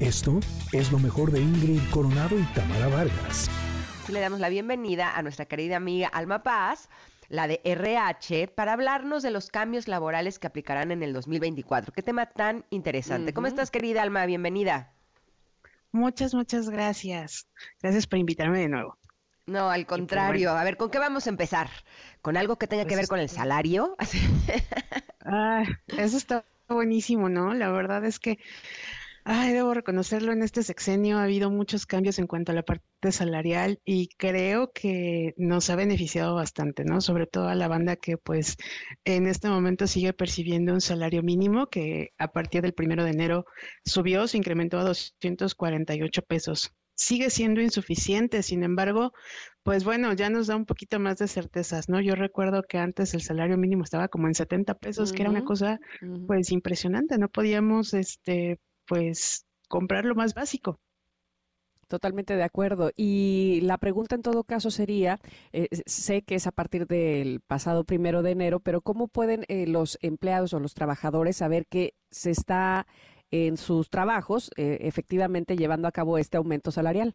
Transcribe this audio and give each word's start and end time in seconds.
Esto 0.00 0.38
es 0.72 0.92
lo 0.92 1.00
mejor 1.00 1.32
de 1.32 1.40
Ingrid 1.40 1.80
Coronado 1.90 2.38
y 2.38 2.44
Tamara 2.54 2.86
Vargas. 2.86 3.50
Le 4.08 4.20
damos 4.20 4.38
la 4.38 4.48
bienvenida 4.48 5.16
a 5.16 5.22
nuestra 5.22 5.46
querida 5.46 5.76
amiga 5.76 6.06
Alma 6.06 6.44
Paz, 6.44 6.88
la 7.28 7.48
de 7.48 7.60
RH, 7.64 8.46
para 8.46 8.74
hablarnos 8.74 9.24
de 9.24 9.32
los 9.32 9.48
cambios 9.48 9.88
laborales 9.88 10.38
que 10.38 10.46
aplicarán 10.46 10.92
en 10.92 11.02
el 11.02 11.12
2024. 11.12 11.92
Qué 11.92 12.02
tema 12.02 12.26
tan 12.26 12.64
interesante. 12.70 13.34
¿Cómo 13.34 13.48
estás, 13.48 13.72
querida 13.72 14.02
Alma? 14.02 14.24
Bienvenida. 14.24 14.92
Muchas, 15.90 16.32
muchas 16.32 16.70
gracias. 16.70 17.48
Gracias 17.82 18.06
por 18.06 18.20
invitarme 18.20 18.60
de 18.60 18.68
nuevo. 18.68 18.96
No, 19.46 19.68
al 19.68 19.84
pues 19.84 19.98
contrario. 19.98 20.52
A 20.52 20.62
ver, 20.62 20.76
¿con 20.76 20.90
qué 20.90 21.00
vamos 21.00 21.26
a 21.26 21.30
empezar? 21.30 21.70
¿Con 22.22 22.36
algo 22.36 22.56
que 22.56 22.68
tenga 22.68 22.84
que 22.84 22.90
pues 22.90 23.00
ver 23.00 23.08
con 23.08 23.18
el 23.18 23.30
salario? 23.30 23.96
ah, 25.24 25.64
eso 25.88 26.16
está 26.16 26.44
buenísimo, 26.68 27.28
¿no? 27.28 27.52
La 27.52 27.70
verdad 27.70 28.04
es 28.04 28.20
que 28.20 28.38
Ay, 29.30 29.52
debo 29.52 29.74
reconocerlo, 29.74 30.32
en 30.32 30.42
este 30.42 30.62
sexenio 30.62 31.18
ha 31.18 31.24
habido 31.24 31.50
muchos 31.50 31.84
cambios 31.84 32.18
en 32.18 32.26
cuanto 32.26 32.50
a 32.50 32.54
la 32.54 32.62
parte 32.62 33.12
salarial 33.12 33.78
y 33.84 34.08
creo 34.16 34.72
que 34.72 35.34
nos 35.36 35.68
ha 35.68 35.76
beneficiado 35.76 36.34
bastante, 36.34 36.82
¿no? 36.82 37.02
Sobre 37.02 37.26
todo 37.26 37.46
a 37.48 37.54
la 37.54 37.68
banda 37.68 37.96
que 37.96 38.16
pues 38.16 38.56
en 39.04 39.26
este 39.26 39.50
momento 39.50 39.86
sigue 39.86 40.14
percibiendo 40.14 40.72
un 40.72 40.80
salario 40.80 41.22
mínimo 41.22 41.66
que 41.66 42.14
a 42.16 42.28
partir 42.28 42.62
del 42.62 42.72
primero 42.72 43.04
de 43.04 43.10
enero 43.10 43.44
subió, 43.84 44.26
se 44.26 44.38
incrementó 44.38 44.78
a 44.78 44.84
248 44.84 46.22
pesos. 46.22 46.72
Sigue 46.94 47.28
siendo 47.28 47.60
insuficiente, 47.60 48.42
sin 48.42 48.62
embargo, 48.62 49.12
pues 49.62 49.84
bueno, 49.84 50.14
ya 50.14 50.30
nos 50.30 50.46
da 50.46 50.56
un 50.56 50.64
poquito 50.64 50.98
más 51.00 51.18
de 51.18 51.28
certezas, 51.28 51.90
¿no? 51.90 52.00
Yo 52.00 52.14
recuerdo 52.14 52.62
que 52.62 52.78
antes 52.78 53.12
el 53.12 53.20
salario 53.20 53.58
mínimo 53.58 53.84
estaba 53.84 54.08
como 54.08 54.26
en 54.26 54.34
70 54.34 54.72
pesos, 54.78 55.12
que 55.12 55.20
era 55.20 55.30
una 55.30 55.44
cosa 55.44 55.78
pues 56.26 56.50
impresionante, 56.50 57.18
no 57.18 57.28
podíamos 57.28 57.92
este 57.92 58.58
pues 58.88 59.46
comprar 59.68 60.04
lo 60.04 60.14
más 60.14 60.34
básico. 60.34 60.80
Totalmente 61.88 62.36
de 62.36 62.42
acuerdo. 62.42 62.90
Y 62.96 63.60
la 63.62 63.78
pregunta 63.78 64.14
en 64.14 64.22
todo 64.22 64.44
caso 64.44 64.70
sería, 64.70 65.20
eh, 65.52 65.68
sé 65.86 66.22
que 66.22 66.34
es 66.34 66.46
a 66.46 66.52
partir 66.52 66.86
del 66.86 67.40
pasado 67.40 67.84
primero 67.84 68.22
de 68.22 68.32
enero, 68.32 68.60
pero 68.60 68.82
¿cómo 68.82 69.08
pueden 69.08 69.46
eh, 69.48 69.66
los 69.66 69.98
empleados 70.02 70.52
o 70.52 70.60
los 70.60 70.74
trabajadores 70.74 71.36
saber 71.36 71.66
que 71.66 71.94
se 72.10 72.30
está 72.30 72.86
en 73.30 73.56
sus 73.56 73.88
trabajos 73.88 74.50
eh, 74.56 74.78
efectivamente 74.82 75.56
llevando 75.56 75.88
a 75.88 75.92
cabo 75.92 76.18
este 76.18 76.36
aumento 76.36 76.70
salarial? 76.72 77.14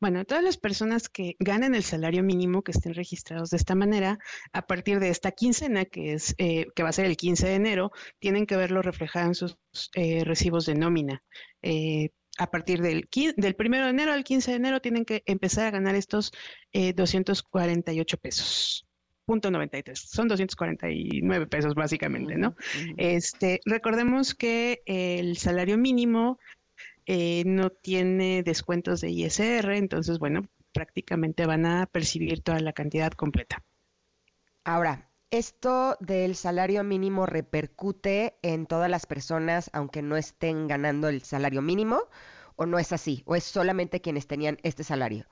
Bueno, 0.00 0.24
todas 0.24 0.42
las 0.42 0.56
personas 0.56 1.08
que 1.08 1.36
ganen 1.38 1.74
el 1.74 1.84
salario 1.84 2.22
mínimo, 2.22 2.62
que 2.62 2.72
estén 2.72 2.94
registrados 2.94 3.50
de 3.50 3.56
esta 3.56 3.74
manera, 3.74 4.18
a 4.52 4.66
partir 4.66 5.00
de 5.00 5.10
esta 5.10 5.32
quincena, 5.32 5.84
que 5.84 6.12
es 6.14 6.34
eh, 6.38 6.66
que 6.74 6.82
va 6.82 6.90
a 6.90 6.92
ser 6.92 7.06
el 7.06 7.16
15 7.16 7.46
de 7.46 7.54
enero, 7.54 7.92
tienen 8.18 8.46
que 8.46 8.56
verlo 8.56 8.82
reflejado 8.82 9.26
en 9.28 9.34
sus 9.34 9.56
eh, 9.94 10.24
recibos 10.24 10.66
de 10.66 10.74
nómina. 10.74 11.22
Eh, 11.62 12.10
a 12.38 12.50
partir 12.50 12.80
del, 12.80 13.08
del 13.36 13.56
1 13.58 13.84
de 13.84 13.90
enero 13.90 14.12
al 14.12 14.24
15 14.24 14.52
de 14.52 14.56
enero 14.56 14.80
tienen 14.80 15.04
que 15.04 15.22
empezar 15.26 15.66
a 15.66 15.70
ganar 15.70 15.94
estos 15.94 16.32
248 16.72 18.16
pesos. 18.16 18.86
Punto 19.26 19.50
93. 19.50 19.98
Son 19.98 20.26
249 20.26 21.46
pesos 21.48 21.74
básicamente, 21.74 22.36
¿no? 22.36 22.56
Este, 22.96 23.60
recordemos 23.66 24.34
que 24.34 24.82
el 24.86 25.36
salario 25.36 25.76
mínimo 25.76 26.38
eh, 27.06 27.42
no 27.46 27.70
tiene 27.70 28.42
descuentos 28.42 29.00
de 29.00 29.10
ISR, 29.10 29.76
entonces, 29.76 30.18
bueno, 30.18 30.42
prácticamente 30.72 31.46
van 31.46 31.66
a 31.66 31.86
percibir 31.86 32.42
toda 32.42 32.60
la 32.60 32.72
cantidad 32.72 33.12
completa. 33.12 33.64
Ahora, 34.64 35.10
¿esto 35.30 35.96
del 36.00 36.34
salario 36.36 36.82
mínimo 36.84 37.26
repercute 37.26 38.38
en 38.42 38.66
todas 38.66 38.90
las 38.90 39.06
personas 39.06 39.70
aunque 39.74 40.02
no 40.02 40.16
estén 40.16 40.66
ganando 40.68 41.08
el 41.08 41.22
salario 41.22 41.62
mínimo? 41.62 42.02
¿O 42.56 42.66
no 42.66 42.78
es 42.78 42.92
así? 42.92 43.22
¿O 43.26 43.36
es 43.36 43.44
solamente 43.44 44.00
quienes 44.00 44.26
tenían 44.26 44.58
este 44.62 44.84
salario? 44.84 45.26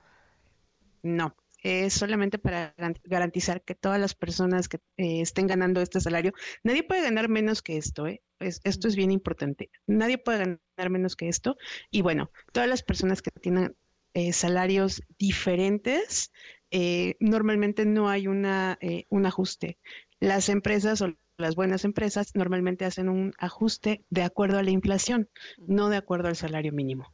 No, 1.03 1.35
es 1.63 1.93
solamente 1.93 2.39
para 2.39 2.75
garantizar 3.03 3.63
que 3.63 3.75
todas 3.75 3.99
las 3.99 4.15
personas 4.15 4.67
que 4.69 4.77
eh, 4.97 5.21
estén 5.21 5.47
ganando 5.47 5.81
este 5.81 5.99
salario, 5.99 6.33
nadie 6.63 6.83
puede 6.83 7.01
ganar 7.01 7.29
menos 7.29 7.61
que 7.61 7.77
esto, 7.77 8.07
¿eh? 8.07 8.21
esto 8.39 8.87
es 8.87 8.95
bien 8.95 9.11
importante. 9.11 9.69
Nadie 9.87 10.17
puede 10.17 10.39
ganar 10.39 10.89
menos 10.89 11.15
que 11.15 11.27
esto. 11.27 11.57
Y 11.91 12.01
bueno, 12.01 12.31
todas 12.53 12.69
las 12.69 12.83
personas 12.83 13.21
que 13.21 13.31
tienen 13.31 13.75
eh, 14.13 14.33
salarios 14.33 15.03
diferentes, 15.17 16.31
eh, 16.71 17.15
normalmente 17.19 17.85
no 17.85 18.09
hay 18.09 18.27
una, 18.27 18.77
eh, 18.81 19.05
un 19.09 19.25
ajuste. 19.25 19.77
Las 20.19 20.49
empresas 20.49 21.01
o 21.01 21.15
las 21.37 21.55
buenas 21.55 21.85
empresas 21.85 22.31
normalmente 22.35 22.85
hacen 22.85 23.09
un 23.09 23.33
ajuste 23.37 24.05
de 24.09 24.23
acuerdo 24.23 24.57
a 24.57 24.63
la 24.63 24.71
inflación, 24.71 25.29
no 25.57 25.89
de 25.89 25.97
acuerdo 25.97 26.27
al 26.27 26.35
salario 26.35 26.73
mínimo. 26.73 27.13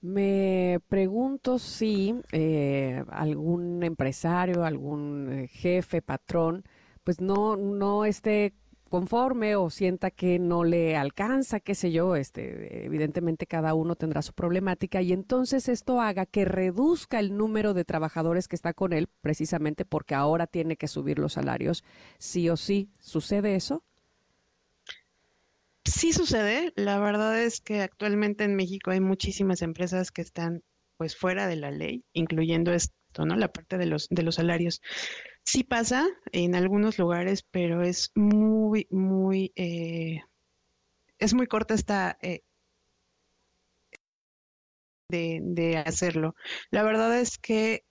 Me 0.00 0.78
pregunto 0.88 1.58
si 1.58 2.14
algún 3.10 3.82
empresario, 3.82 4.64
algún 4.64 5.48
jefe, 5.50 6.02
patrón, 6.02 6.64
pues 7.02 7.20
no, 7.20 7.56
no 7.56 8.04
esté 8.04 8.54
conforme 8.88 9.56
o 9.56 9.70
sienta 9.70 10.10
que 10.10 10.38
no 10.38 10.64
le 10.64 10.96
alcanza, 10.96 11.60
qué 11.60 11.74
sé 11.74 11.90
yo, 11.92 12.16
este, 12.16 12.86
evidentemente 12.86 13.46
cada 13.46 13.74
uno 13.74 13.96
tendrá 13.96 14.22
su 14.22 14.32
problemática 14.32 15.02
y 15.02 15.12
entonces 15.12 15.68
esto 15.68 16.00
haga 16.00 16.26
que 16.26 16.44
reduzca 16.44 17.18
el 17.18 17.36
número 17.36 17.74
de 17.74 17.84
trabajadores 17.84 18.48
que 18.48 18.56
está 18.56 18.72
con 18.72 18.92
él, 18.92 19.08
precisamente 19.20 19.84
porque 19.84 20.14
ahora 20.14 20.46
tiene 20.46 20.76
que 20.76 20.88
subir 20.88 21.18
los 21.18 21.34
salarios, 21.34 21.84
sí 22.18 22.48
o 22.48 22.56
sí. 22.56 22.88
¿Sucede 22.98 23.56
eso? 23.56 23.82
Sí 25.88 26.12
sucede. 26.12 26.72
La 26.76 26.98
verdad 26.98 27.42
es 27.42 27.60
que 27.60 27.80
actualmente 27.80 28.44
en 28.44 28.54
México 28.54 28.90
hay 28.90 29.00
muchísimas 29.00 29.62
empresas 29.62 30.12
que 30.12 30.20
están 30.22 30.62
pues 30.98 31.16
fuera 31.16 31.46
de 31.46 31.56
la 31.56 31.70
ley, 31.70 32.04
incluyendo 32.12 32.72
esto, 32.74 33.24
¿no? 33.24 33.36
La 33.36 33.48
parte 33.48 33.78
de 33.78 33.86
los, 33.86 34.06
de 34.10 34.22
los 34.22 34.34
salarios. 34.34 34.82
Sí 35.44 35.64
pasa 35.64 36.06
en 36.32 36.54
algunos 36.54 36.98
lugares, 36.98 37.42
pero 37.50 37.82
es 37.82 38.10
muy, 38.14 38.86
muy, 38.90 39.52
eh, 39.56 40.20
es 41.18 41.34
muy 41.34 41.46
corta 41.46 41.74
esta 41.74 42.18
eh, 42.20 42.42
de, 45.08 45.40
de 45.42 45.78
hacerlo. 45.78 46.34
La 46.70 46.82
verdad 46.82 47.18
es 47.18 47.38
que 47.38 47.84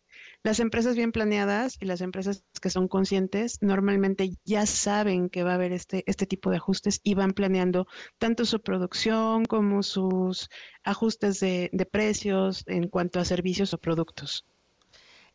las 0.47 0.61
empresas 0.61 0.95
bien 0.95 1.11
planeadas 1.11 1.75
y 1.81 1.85
las 1.87 1.99
empresas 1.99 2.41
que 2.61 2.69
son 2.69 2.87
conscientes 2.87 3.57
normalmente 3.59 4.31
ya 4.45 4.65
saben 4.65 5.29
que 5.29 5.43
va 5.43 5.51
a 5.51 5.55
haber 5.55 5.73
este, 5.73 6.05
este 6.07 6.25
tipo 6.25 6.49
de 6.49 6.55
ajustes 6.55 7.01
y 7.03 7.15
van 7.15 7.31
planeando 7.31 7.85
tanto 8.17 8.45
su 8.45 8.61
producción 8.61 9.43
como 9.43 9.83
sus 9.83 10.49
ajustes 10.85 11.41
de, 11.41 11.69
de 11.73 11.85
precios 11.85 12.63
en 12.67 12.87
cuanto 12.87 13.19
a 13.19 13.25
servicios 13.25 13.73
o 13.73 13.77
productos. 13.77 14.45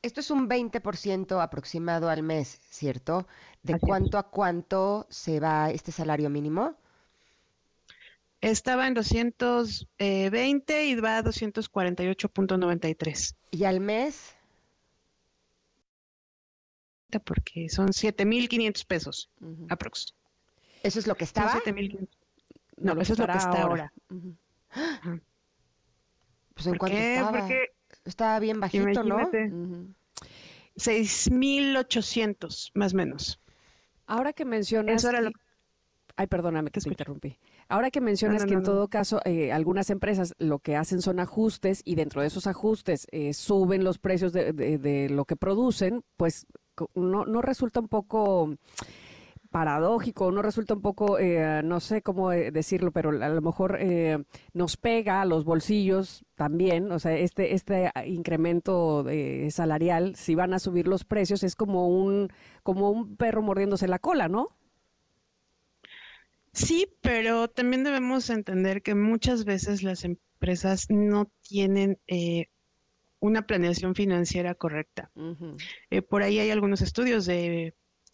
Esto 0.00 0.20
es 0.20 0.30
un 0.30 0.48
20% 0.48 1.42
aproximado 1.42 2.08
al 2.08 2.22
mes, 2.22 2.62
¿cierto? 2.70 3.26
¿De 3.62 3.78
cuánto 3.78 4.16
a 4.16 4.30
cuánto 4.30 5.06
se 5.10 5.40
va 5.40 5.70
este 5.70 5.92
salario 5.92 6.30
mínimo? 6.30 6.74
Estaba 8.40 8.86
en 8.86 8.94
220 8.94 10.86
y 10.86 10.94
va 10.94 11.18
a 11.18 11.22
248.93. 11.22 13.34
¿Y 13.50 13.64
al 13.64 13.80
mes? 13.80 14.36
Porque 17.20 17.68
son 17.68 17.88
7.500 17.88 18.86
pesos, 18.86 19.30
aprox. 19.68 20.14
¿Eso 20.82 20.98
es 20.98 21.06
lo 21.06 21.14
que 21.14 21.24
estaba? 21.24 21.60
No, 22.76 23.00
eso 23.00 23.12
es 23.12 23.18
lo 23.18 23.26
que 23.26 23.38
está 23.38 23.62
ahora. 23.62 23.92
Pues 26.54 26.66
en 26.66 26.76
cuánto 26.76 26.96
estaba? 26.96 27.38
Porque 27.38 27.70
estaba 28.04 28.38
bien 28.38 28.60
bajito, 28.60 29.04
¿no? 29.04 29.30
6.800, 30.76 32.70
más 32.74 32.94
o 32.94 32.96
menos. 32.96 33.40
Ahora 34.06 34.32
que 34.32 34.44
mencionas... 34.44 35.06
Ay, 36.14 36.26
perdóname 36.26 36.70
que 36.70 36.80
te 36.80 36.90
interrumpí. 36.90 37.38
Ahora 37.68 37.90
que 37.90 38.02
mencionas 38.02 38.44
que 38.44 38.52
en 38.52 38.62
todo 38.62 38.88
caso 38.88 39.22
eh, 39.25 39.50
algunas 39.50 39.88
empresas 39.88 40.34
lo 40.38 40.58
que 40.58 40.76
hacen 40.76 41.00
son 41.00 41.20
ajustes 41.20 41.81
y 41.87 41.94
dentro 41.94 42.20
de 42.20 42.26
esos 42.26 42.46
ajustes 42.46 43.06
eh, 43.12 43.32
suben 43.32 43.82
los 43.82 43.98
precios 43.98 44.34
de, 44.34 44.52
de, 44.52 45.08
lo 45.08 45.25
que 45.25 45.37
producen, 45.37 46.04
pues 46.19 46.46
no, 46.94 47.24
no 47.24 47.42
resulta 47.42 47.80
un 47.80 47.88
poco 47.88 48.56
paradójico, 49.52 50.32
no 50.32 50.42
resulta 50.42 50.74
un 50.74 50.80
poco, 50.80 51.19
eh, 51.20 51.62
no 51.62 51.78
sé 51.78 52.02
cómo 52.02 52.32
eh, 52.32 52.50
decirlo, 52.50 52.90
pero 52.90 53.10
a 53.10 53.28
lo 53.28 53.42
mejor 53.42 53.76
eh, 53.78 54.24
nos 54.54 54.76
pega 54.76 55.20
a 55.20 55.26
los 55.26 55.44
bolsillos 55.44 56.24
también, 56.34 56.90
o 56.90 56.98
sea, 56.98 57.12
este, 57.16 57.54
este 57.54 57.92
incremento 58.06 59.06
salarial, 59.50 60.16
si 60.16 60.34
van 60.34 60.54
a 60.54 60.58
subir 60.58 60.88
los 60.88 61.04
precios, 61.04 61.44
es 61.44 61.54
como 61.54 61.88
un, 61.88 62.32
como 62.64 62.90
un 62.90 63.16
perro 63.16 63.42
mordiéndose 63.42 63.86
la 63.86 64.00
cola, 64.00 64.28
¿no? 64.28 64.48
Sí, 66.54 66.86
pero 67.00 67.48
también 67.48 67.84
debemos 67.84 68.28
entender 68.30 68.82
que 68.82 68.94
muchas 68.94 69.44
veces 69.44 69.82
las 69.82 70.04
empresas 70.04 70.86
no 70.90 71.30
tienen 71.42 71.98
una 73.22 73.46
planeación 73.46 73.94
financiera 73.94 74.54
correcta. 74.56 75.10
por 76.08 76.22
ahí 76.22 76.40
hay 76.40 76.50
algunos 76.50 76.82
estudios 76.82 77.24
de 77.24 77.72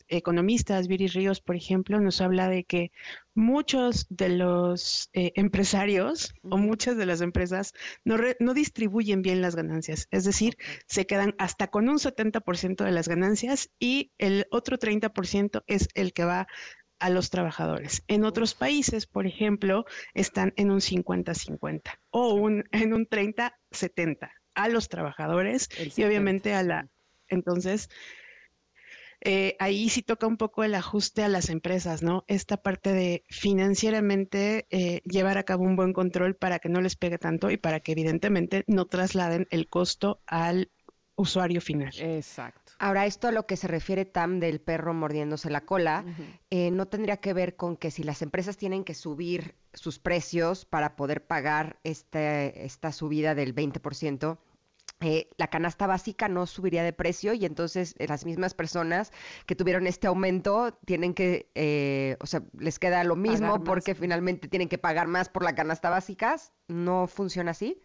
economistas, 0.09 0.87
Viri 0.87 1.07
Ríos, 1.07 1.41
por 1.41 1.57
ejemplo, 1.57 1.99
nos 2.01 2.21
habla 2.21 2.49
de 2.49 2.65
que 2.65 2.93
muchos 3.35 4.07
de 4.11 4.29
los 4.29 5.09
eh, 5.15 5.33
empresarios 5.35 6.35
o 6.43 6.59
muchas 6.59 6.97
de 6.97 7.07
las 7.07 7.21
empresas 7.21 7.73
no, 8.05 8.17
no, 8.39 8.55
distribuyen 8.55 9.23
bien 9.23 9.41
las 9.41 9.57
ganancias, 9.57 10.09
es 10.11 10.25
decir, 10.25 10.57
se 10.87 11.07
quedan 11.07 11.35
hasta 11.39 11.69
con 11.69 11.89
un 11.89 11.99
70% 11.99 12.85
de 12.85 12.93
las 12.93 13.09
ganancias 13.09 13.71
y 13.79 14.13
el 14.19 14.47
otro 14.51 14.79
30% 14.79 15.63
es 15.67 15.89
el 15.95 16.13
que 16.13 16.25
va 16.25 16.49
a 16.99 17.11
los 17.11 17.31
trabajadores. 17.31 18.03
En 18.09 18.25
otros 18.25 18.55
países, 18.55 19.07
por 19.07 19.27
ejemplo, 19.27 19.85
están 20.15 20.53
en 20.57 20.71
un 20.71 20.81
50-50 20.81 21.83
o 22.11 22.35
un, 22.35 22.65
en 22.73 22.93
un 22.93 23.07
30-70 23.07 24.31
a 24.59 24.69
los 24.69 24.89
trabajadores 24.89 25.69
y 25.97 26.03
obviamente 26.03 26.53
a 26.55 26.63
la... 26.63 26.89
Entonces, 27.29 27.89
eh, 29.21 29.57
ahí 29.59 29.89
sí 29.89 30.03
toca 30.03 30.27
un 30.27 30.37
poco 30.37 30.65
el 30.65 30.75
ajuste 30.75 31.23
a 31.23 31.29
las 31.29 31.49
empresas, 31.49 32.03
¿no? 32.03 32.25
Esta 32.27 32.57
parte 32.57 32.93
de 32.93 33.25
financieramente 33.29 34.67
eh, 34.71 35.01
llevar 35.05 35.39
a 35.39 35.45
cabo 35.45 35.65
un 35.65 35.77
buen 35.77 35.93
control 35.93 36.35
para 36.35 36.59
que 36.59 36.69
no 36.69 36.81
les 36.81 36.97
pegue 36.97 37.19
tanto 37.19 37.51
y 37.51 37.57
para 37.57 37.81
que 37.81 37.93
evidentemente 37.93 38.65
no 38.67 38.87
trasladen 38.87 39.47
el 39.51 39.69
costo 39.69 40.21
al 40.27 40.71
usuario 41.15 41.61
final. 41.61 41.93
Exacto. 41.99 42.73
Ahora, 42.79 43.07
esto 43.07 43.27
a 43.27 43.33
lo 43.33 43.45
que 43.45 43.57
se 43.57 43.67
refiere 43.67 44.05
Tam 44.05 44.39
del 44.39 44.61
perro 44.61 44.95
mordiéndose 44.95 45.51
la 45.51 45.63
cola, 45.63 46.05
eh, 46.51 46.71
no 46.71 46.87
tendría 46.87 47.17
que 47.17 47.33
ver 47.33 47.57
con 47.57 47.77
que 47.77 47.91
si 47.91 48.05
las 48.05 48.23
empresas 48.23 48.57
tienen 48.57 48.85
que 48.85 48.95
subir 48.95 49.57
sus 49.75 49.99
precios 49.99 50.65
para 50.65 50.95
poder 50.95 51.27
pagar 51.27 51.81
este, 51.83 52.65
esta 52.65 52.93
subida 52.93 53.35
del 53.35 53.53
20%, 53.53 54.39
eh, 55.01 55.29
la 55.37 55.47
canasta 55.47 55.87
básica 55.87 56.29
no 56.29 56.47
subiría 56.47 56.83
de 56.83 56.93
precio 56.93 57.33
y 57.33 57.45
entonces 57.45 57.95
eh, 57.99 58.09
las 58.09 58.25
mismas 58.25 58.55
personas 58.55 59.13
que 59.47 59.55
tuvieron 59.55 59.87
este 59.87 60.09
aumento 60.09 60.77
tienen 60.85 61.15
que, 61.15 61.49
eh, 61.55 62.17
o 62.21 62.27
sea, 62.27 62.43
les 62.59 62.81
queda 62.81 63.05
lo 63.05 63.15
mismo 63.15 63.63
porque 63.63 63.95
finalmente 63.95 64.49
tienen 64.49 64.69
que 64.69 64.79
pagar 64.79 65.07
más 65.07 65.29
por 65.29 65.45
la 65.45 65.55
canasta 65.55 65.89
básica. 65.89 66.37
¿No 66.67 67.07
funciona 67.07 67.53
así? 67.53 67.81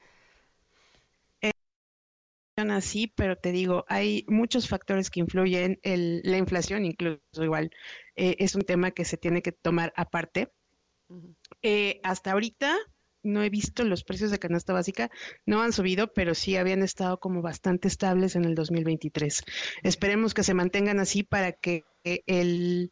funciona 2.56 2.78
así, 2.78 3.08
pero 3.08 3.36
te 3.36 3.52
digo, 3.52 3.84
hay 3.88 4.26
muchos 4.28 4.68
factores 4.68 5.10
que 5.10 5.20
influyen, 5.20 5.80
el, 5.82 6.22
la 6.24 6.38
inflación 6.38 6.86
incluso 6.86 7.20
igual 7.44 7.72
es 8.16 8.54
un 8.54 8.62
tema 8.62 8.92
que 8.92 9.06
se 9.06 9.18
tiene 9.18 9.42
que 9.42 9.52
tomar 9.52 9.92
aparte. 9.96 10.54
hasta 12.04 12.32
ahorita 12.32 12.78
no 13.24 13.42
he 13.42 13.50
visto 13.50 13.84
los 13.84 14.04
precios 14.04 14.32
de 14.32 14.40
canasta 14.40 14.74
básica, 14.74 15.10
no 15.46 15.62
han 15.62 15.74
subido, 15.74 16.14
pero 16.14 16.36
sí 16.36 16.58
habían 16.58 16.84
estado 16.84 17.20
como 17.20 17.42
bastante 17.42 17.88
estables 17.88 18.36
en 18.36 18.46
el 18.46 18.56
2023. 18.56 19.44
Esperemos 19.84 20.34
que 20.34 20.44
se 20.44 20.54
mantengan 20.54 21.00
así 21.00 21.24
para 21.24 21.54
que 21.54 21.84
el, 22.04 22.92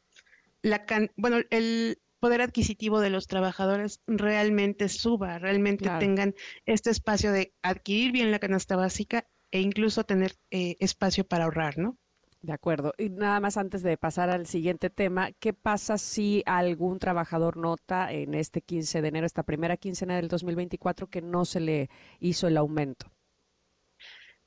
la 0.62 0.86
bueno, 1.18 1.38
el 1.50 2.00
poder 2.20 2.42
adquisitivo 2.42 3.00
de 3.00 3.10
los 3.10 3.28
trabajadores 3.28 4.02
realmente 4.08 4.90
suba, 4.90 5.40
realmente 5.40 5.90
tengan 6.00 6.36
este 6.66 6.92
espacio 6.92 7.32
de 7.32 7.54
adquirir 7.64 8.12
bien 8.12 8.32
la 8.32 8.40
canasta 8.40 8.76
básica 8.76 9.28
e 9.50 9.60
incluso 9.60 10.04
tener 10.06 10.36
eh, 10.52 10.78
espacio 10.80 11.28
para 11.28 11.46
ahorrar, 11.46 11.78
¿no? 11.78 11.98
De 12.42 12.54
acuerdo. 12.54 12.94
Y 12.98 13.10
nada 13.10 13.40
más 13.40 13.56
antes 13.58 13.84
de 13.84 13.98
pasar 13.98 14.32
al 14.32 14.48
siguiente 14.48 14.90
tema, 14.90 15.32
¿qué 15.34 15.54
pasa 15.54 16.00
si 16.00 16.42
algún 16.48 16.98
trabajador 16.98 17.56
nota 17.56 18.12
en 18.12 18.34
este 18.34 18.62
15 18.62 19.04
de 19.04 19.08
enero, 19.10 19.28
esta 19.28 19.44
primera 19.44 19.78
quincena 19.78 20.16
del 20.16 20.28
2024, 20.28 21.08
que 21.08 21.22
no 21.22 21.46
se 21.46 21.60
le 21.60 21.90
hizo 22.20 22.48
el 22.48 22.58
aumento? 22.58 23.12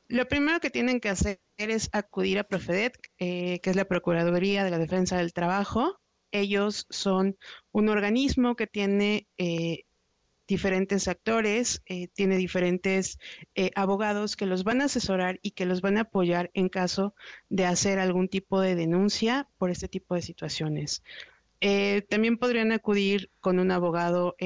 Lo 0.09 0.27
primero 0.27 0.59
que 0.59 0.71
tienen 0.71 0.99
que 0.99 1.09
hacer 1.09 1.39
es 1.57 1.89
acudir 1.93 2.41
a 2.41 2.45
Profedet, 2.45 2.99
eh, 3.19 3.61
que 3.61 3.71
es 3.71 3.77
la 3.77 3.85
Procuraduría 3.85 4.65
de 4.65 4.71
la 4.71 4.79
Defensa 4.79 5.17
del 5.17 5.33
Trabajo. 5.33 6.01
Ellos 6.33 6.87
son 6.91 7.37
un 7.71 7.89
organismo 7.89 8.57
que 8.57 8.67
tiene 8.67 9.29
eh, 9.39 9.85
diferentes 10.47 11.09
actores, 11.09 11.83
eh, 11.87 12.09
tiene 12.09 12.37
diferentes 12.37 13.19
eh, 13.55 13.71
abogados 13.75 14.37
que 14.37 14.47
los 14.47 14.65
van 14.65 14.81
a 14.81 14.87
asesorar 14.87 15.41
y 15.43 15.53
que 15.53 15.67
los 15.67 15.81
van 15.81 15.97
a 15.97 16.03
apoyar 16.03 16.51
en 16.55 16.69
caso 16.69 17.15
de 17.49 17.67
hacer 17.67 17.99
algún 17.99 18.29
tipo 18.29 18.61
de 18.61 18.75
denuncia 18.75 19.49
por 19.59 19.71
este 19.71 19.89
tipo 19.89 20.15
de 20.15 20.23
situaciones. 20.23 21.03
Eh, 21.61 22.03
también 22.09 22.37
podrían 22.37 22.73
acudir 22.73 23.31
con 23.41 23.59
un 23.59 23.71
abogado 23.71 24.37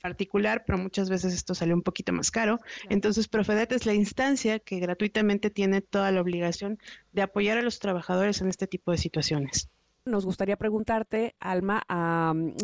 particular, 0.00 0.64
pero 0.66 0.76
muchas 0.76 1.08
veces 1.08 1.32
esto 1.32 1.54
sale 1.54 1.72
un 1.72 1.82
poquito 1.82 2.12
más 2.12 2.30
caro. 2.30 2.60
Entonces, 2.90 3.26
Profedet 3.26 3.72
es 3.72 3.86
la 3.86 3.94
instancia 3.94 4.58
que 4.58 4.78
gratuitamente 4.78 5.48
tiene 5.48 5.80
toda 5.80 6.12
la 6.12 6.20
obligación 6.20 6.78
de 7.12 7.22
apoyar 7.22 7.56
a 7.56 7.62
los 7.62 7.78
trabajadores 7.78 8.42
en 8.42 8.48
este 8.48 8.66
tipo 8.66 8.92
de 8.92 8.98
situaciones. 8.98 9.70
Nos 10.06 10.26
gustaría 10.26 10.58
preguntarte, 10.58 11.34
Alma, 11.40 11.82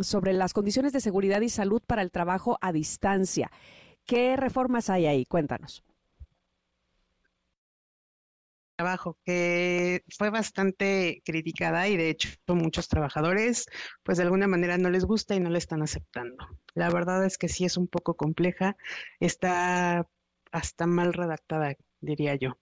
sobre 0.02 0.34
las 0.34 0.52
condiciones 0.52 0.92
de 0.92 1.00
seguridad 1.00 1.40
y 1.40 1.48
salud 1.48 1.80
para 1.86 2.02
el 2.02 2.10
trabajo 2.10 2.58
a 2.60 2.70
distancia. 2.70 3.50
¿Qué 4.04 4.36
reformas 4.36 4.90
hay 4.90 5.06
ahí? 5.06 5.24
Cuéntanos. 5.24 5.82
Trabajo 8.76 9.18
que 9.24 10.04
fue 10.18 10.28
bastante 10.30 11.22
criticada 11.24 11.88
y 11.88 11.96
de 11.96 12.10
hecho 12.10 12.28
muchos 12.48 12.88
trabajadores 12.88 13.66
pues 14.02 14.18
de 14.18 14.24
alguna 14.24 14.46
manera 14.46 14.78
no 14.78 14.90
les 14.90 15.04
gusta 15.04 15.34
y 15.34 15.40
no 15.40 15.50
la 15.50 15.58
están 15.58 15.82
aceptando. 15.82 16.46
La 16.74 16.90
verdad 16.90 17.24
es 17.24 17.38
que 17.38 17.48
sí 17.48 17.64
es 17.64 17.76
un 17.76 17.88
poco 17.88 18.16
compleja, 18.16 18.76
está 19.18 20.06
hasta 20.52 20.86
mal 20.86 21.12
redactada, 21.14 21.74
diría 22.00 22.34
yo. 22.36 22.58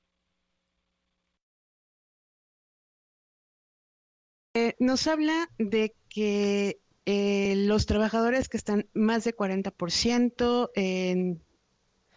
Eh, 4.55 4.75
nos 4.79 5.07
habla 5.07 5.51
de 5.59 5.95
que 6.09 6.81
eh, 7.07 7.55
los 7.57 7.87
trabajadores 7.87 8.49
que 8.49 8.57
están 8.57 8.89
más 8.93 9.25
de 9.25 9.35
40% 9.35 10.71
en, 10.75 11.43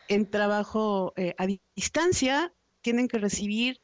en 0.07 0.29
trabajo 0.29 1.13
eh, 1.15 1.33
a 1.37 1.47
distancia 1.75 2.53
tienen 2.81 3.07
que 3.07 3.17
recibir 3.17 3.79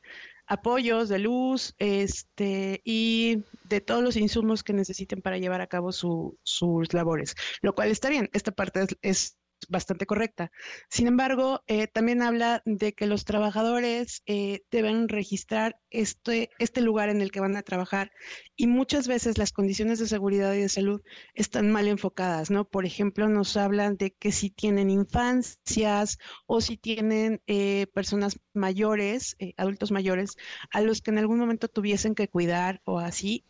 apoyos 0.48 1.10
de 1.10 1.20
luz 1.20 1.76
este, 1.78 2.82
y 2.84 3.44
de 3.66 3.82
todos 3.82 4.04
los 4.04 4.16
insumos 4.16 4.64
que 4.64 4.74
necesiten 4.74 5.22
para 5.22 5.38
llevar 5.38 5.62
a 5.62 5.68
cabo 5.68 5.92
sus 5.92 6.94
labores, 6.94 7.36
lo 7.62 7.76
cual 7.76 7.90
está 7.90 8.10
bien. 8.10 8.30
Esta 8.34 8.52
parte 8.52 8.88
es 9.02 9.37
bastante 9.68 10.06
correcta. 10.06 10.52
Sin 10.90 11.08
embargo, 11.08 11.64
eh, 11.68 11.88
también 11.88 12.22
habla 12.22 12.62
de 12.66 12.94
que 12.94 13.06
los 13.06 13.25
trabajadores 13.25 14.24
eh, 14.25 14.62
deben 14.72 15.10
registrar 15.10 15.80
este, 15.90 16.50
este 16.60 16.81
lugar 16.81 17.10
en 17.10 17.22
el 17.22 17.31
que 17.31 17.40
van 17.40 17.56
a 17.56 17.64
trabajar 17.64 18.12
y 18.56 18.68
muchas 18.68 19.08
veces 19.08 19.38
las 19.38 19.52
condiciones 19.52 20.00
de 20.00 20.08
seguridad 20.08 20.54
y 20.54 20.62
de 20.62 20.69
salud 20.69 21.02
están 21.34 21.72
mal 21.72 21.88
enfocadas, 21.88 22.50
¿no? 22.50 22.66
Por 22.66 22.86
ejemplo, 22.86 23.30
nos 23.30 23.58
hablan 23.58 23.98
de 23.98 24.12
que 24.12 24.31
si 24.31 24.50
tienen 24.50 24.89
infancias 24.89 26.18
o 26.46 26.62
si 26.62 26.77
tienen 26.77 27.41
eh, 27.48 27.88
personas 27.94 28.39
mayores, 28.53 29.38
adultos 29.58 29.91
mayores, 29.91 30.38
a 30.72 30.82
los 30.82 31.01
que 31.01 31.12
en 31.12 31.20
algún 31.20 31.39
momento 31.39 31.68
tuviesen 31.68 32.15
que 32.15 32.27
cuidar 32.27 32.82
o 32.86 33.00
así, 33.00 33.44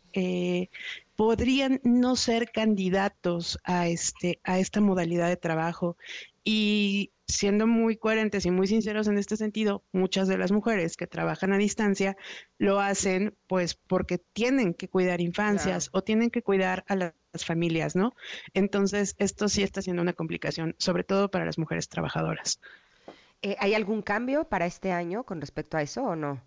podrían 1.18 1.80
no 1.82 2.14
ser 2.14 2.52
candidatos 2.52 3.58
a, 3.64 3.88
este, 3.88 4.38
a 4.44 4.60
esta 4.60 4.80
modalidad 4.80 5.26
de 5.26 5.36
trabajo. 5.36 5.96
Y 6.44 7.10
siendo 7.26 7.66
muy 7.66 7.96
coherentes 7.96 8.46
y 8.46 8.52
muy 8.52 8.68
sinceros 8.68 9.08
en 9.08 9.18
este 9.18 9.36
sentido, 9.36 9.82
muchas 9.90 10.28
de 10.28 10.38
las 10.38 10.52
mujeres 10.52 10.96
que 10.96 11.08
trabajan 11.08 11.52
a 11.52 11.58
distancia 11.58 12.16
lo 12.56 12.78
hacen 12.78 13.36
pues 13.48 13.74
porque 13.74 14.18
tienen 14.18 14.74
que 14.74 14.88
cuidar 14.88 15.20
infancias 15.20 15.90
o 15.90 16.02
tienen 16.02 16.30
que 16.30 16.44
cuidar 16.44 16.84
a 16.86 16.94
las 16.94 17.44
familias, 17.44 17.96
¿no? 17.96 18.14
Entonces, 18.54 19.16
esto 19.18 19.48
sí 19.48 19.64
está 19.64 19.82
siendo 19.82 20.02
una 20.02 20.12
complicación, 20.12 20.76
sobre 20.78 21.02
todo 21.02 21.32
para 21.32 21.44
las 21.44 21.58
mujeres 21.58 21.88
trabajadoras. 21.88 22.60
Eh, 23.42 23.56
¿Hay 23.58 23.74
algún 23.74 24.02
cambio 24.02 24.44
para 24.44 24.66
este 24.66 24.92
año 24.92 25.24
con 25.24 25.40
respecto 25.40 25.76
a 25.76 25.82
eso 25.82 26.04
o 26.04 26.14
no? 26.14 26.40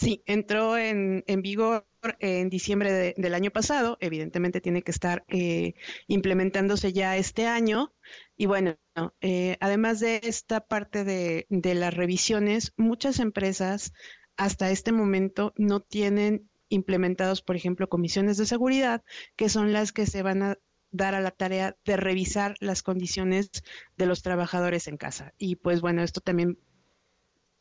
Sí, 0.00 0.22
entró 0.24 0.78
en, 0.78 1.22
vigor 1.42 1.86
en 2.20 2.48
diciembre 2.48 3.14
del 3.14 3.34
año 3.34 3.50
pasado. 3.50 3.98
Evidentemente 4.00 4.62
tiene 4.62 4.82
que 4.82 4.92
estar 4.92 5.24
eh, 5.28 5.74
implementándose 6.06 6.94
ya 6.94 7.18
este 7.18 7.46
año. 7.46 7.92
Y 8.34 8.46
bueno, 8.46 8.78
eh, 9.20 9.58
además 9.60 10.00
de 10.00 10.20
esta 10.22 10.62
parte 10.62 11.04
de, 11.04 11.46
de 11.50 11.74
las 11.74 11.92
revisiones, 11.92 12.72
muchas 12.78 13.18
empresas 13.18 13.92
hasta 14.38 14.70
este 14.70 14.90
momento 14.90 15.52
no 15.58 15.80
tienen 15.80 16.48
implementados, 16.70 17.42
por 17.42 17.56
ejemplo, 17.56 17.90
comisiones 17.90 18.38
de 18.38 18.46
seguridad, 18.46 19.02
que 19.36 19.50
son 19.50 19.70
las 19.74 19.92
que 19.92 20.06
se 20.06 20.22
van 20.22 20.42
a 20.42 20.58
dar 20.92 21.14
a 21.14 21.20
la 21.20 21.30
tarea 21.30 21.76
de 21.84 21.98
revisar 21.98 22.54
las 22.60 22.82
condiciones 22.82 23.50
de 23.98 24.06
los 24.06 24.22
trabajadores 24.22 24.88
en 24.88 24.96
casa. 24.96 25.34
Y 25.36 25.56
pues 25.56 25.82
bueno, 25.82 26.02
esto 26.02 26.22
también 26.22 26.58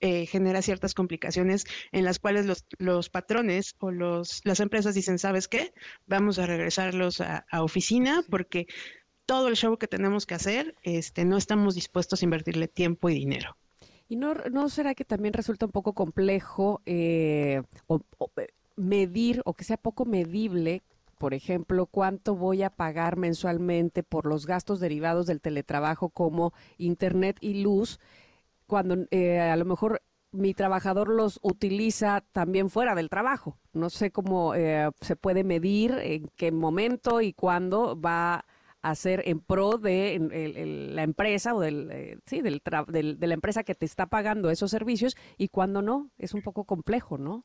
eh, 0.01 0.25
genera 0.25 0.61
ciertas 0.61 0.93
complicaciones 0.93 1.65
en 1.91 2.05
las 2.05 2.19
cuales 2.19 2.45
los, 2.45 2.65
los 2.77 3.09
patrones 3.09 3.75
o 3.79 3.91
los, 3.91 4.41
las 4.45 4.59
empresas 4.59 4.95
dicen, 4.95 5.19
¿sabes 5.19 5.47
qué? 5.47 5.73
Vamos 6.07 6.39
a 6.39 6.45
regresarlos 6.45 7.21
a, 7.21 7.45
oficina 7.61 8.23
porque 8.29 8.67
todo 9.25 9.47
el 9.47 9.55
show 9.55 9.77
que 9.77 9.87
tenemos 9.87 10.25
que 10.25 10.35
hacer, 10.35 10.75
este, 10.83 11.25
no 11.25 11.37
estamos 11.37 11.75
dispuestos 11.75 12.21
a 12.21 12.25
invertirle 12.25 12.67
tiempo 12.67 13.09
y 13.09 13.15
dinero. 13.15 13.57
¿Y 14.07 14.15
no, 14.15 14.33
no 14.33 14.69
será 14.69 14.95
que 14.95 15.05
también 15.05 15.33
resulta 15.33 15.65
un 15.65 15.71
poco 15.71 15.93
complejo 15.93 16.81
eh, 16.85 17.61
o, 17.87 18.01
medir 18.75 19.41
o 19.45 19.53
que 19.53 19.65
sea 19.65 19.77
poco 19.77 20.05
medible 20.05 20.81
por 21.19 21.33
ejemplo, 21.33 21.85
cuánto 21.85 22.33
voy 22.33 22.63
a 22.63 22.69
pagar 22.69 23.17
mensualmente 23.17 24.03
por 24.03 24.25
los 24.25 24.47
gastos 24.47 24.79
derivados 24.79 25.27
del 25.27 25.41
teletrabajo 25.41 26.07
como 26.07 26.53
internet 26.77 27.35
y 27.41 27.61
luz, 27.61 27.99
cuando 28.69 28.95
eh, 29.11 29.39
a 29.39 29.57
lo 29.57 29.65
mejor 29.65 30.01
mi 30.31 30.53
trabajador 30.53 31.09
los 31.09 31.39
utiliza 31.41 32.23
también 32.31 32.69
fuera 32.69 32.95
del 32.95 33.09
trabajo. 33.09 33.57
No 33.73 33.89
sé 33.89 34.11
cómo 34.11 34.55
eh, 34.55 34.89
se 35.01 35.15
puede 35.17 35.43
medir, 35.43 35.91
en 36.01 36.29
qué 36.37 36.51
momento 36.51 37.19
y 37.19 37.33
cuándo 37.33 37.99
va 37.99 38.45
a 38.81 38.95
ser 38.95 39.23
en 39.25 39.41
pro 39.41 39.77
de 39.77 40.93
la 40.93 41.03
empresa 41.03 41.53
o 41.53 41.59
del, 41.59 41.89
eh, 41.91 42.19
sí, 42.25 42.41
del, 42.41 42.61
de 42.87 43.27
la 43.27 43.33
empresa 43.33 43.63
que 43.63 43.75
te 43.75 43.85
está 43.85 44.05
pagando 44.05 44.51
esos 44.51 44.71
servicios 44.71 45.17
y 45.37 45.49
cuándo 45.49 45.81
no. 45.81 46.11
Es 46.17 46.33
un 46.33 46.43
poco 46.43 46.63
complejo, 46.63 47.17
¿no? 47.17 47.43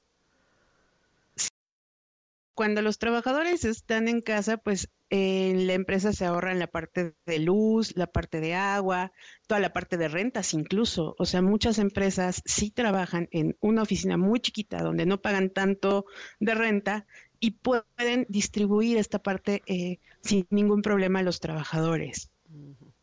Cuando 2.55 2.83
los 2.83 2.99
trabajadores 2.99 3.65
están 3.65 4.07
en 4.07 4.21
casa, 4.21 4.59
pues 4.59 4.89
en 5.17 5.69
la 5.69 5.75
empresa 5.75 6.13
se 6.13 6.25
ahorra 6.25 6.51
en 6.51 6.59
la 6.59 6.67
parte 6.67 7.15
de 7.25 7.39
luz, 7.39 7.97
la 7.97 8.09
parte 8.09 8.41
de 8.41 8.55
agua, 8.55 9.13
toda 9.47 9.61
la 9.61 9.73
parte 9.73 9.97
de 9.97 10.09
rentas 10.09 10.55
incluso. 10.55 11.15
O 11.21 11.25
sea, 11.25 11.41
muchas 11.41 11.79
empresas 11.79 12.43
sí 12.45 12.73
trabajan 12.73 13.29
en 13.31 13.57
una 13.61 13.83
oficina 13.83 14.17
muy 14.17 14.41
chiquita 14.41 14.83
donde 14.83 15.07
no 15.07 15.23
pagan 15.23 15.51
tanto 15.51 16.07
de 16.41 16.57
renta 16.57 17.07
y 17.39 17.53
pueden 17.53 18.27
distribuir 18.29 18.99
esta 18.99 19.21
parte 19.21 19.63
eh, 19.67 20.01
sin 20.21 20.49
ningún 20.51 20.83
problema 20.83 21.21
a 21.21 21.23
los 21.23 21.39
trabajadores. 21.39 22.33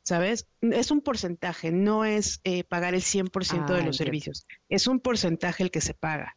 ¿Sabes? 0.04 0.48
Es 0.60 0.92
un 0.92 1.00
porcentaje, 1.00 1.72
no 1.72 2.04
es 2.04 2.42
eh, 2.44 2.66
pagar 2.66 2.94
el 2.94 3.04
100% 3.04 3.68
de 3.68 3.82
ah, 3.82 3.86
los 3.86 3.96
servicios, 3.96 4.46
es 4.68 4.86
un 4.86 5.00
porcentaje 5.00 5.64
el 5.64 5.72
que 5.72 5.80
se 5.80 5.94
paga. 5.94 6.36